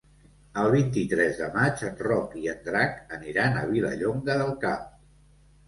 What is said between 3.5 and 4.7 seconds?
a Vilallonga del